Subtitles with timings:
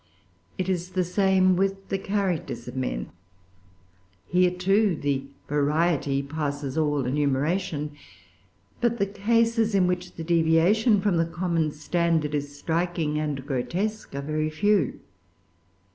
[0.57, 3.11] It is the same with the characters of men.
[4.25, 7.91] Here, too, the variety passes all enumeration.
[8.79, 14.15] But the cases in which the deviation from the common standard is striking and grotesque
[14.15, 15.01] are very few.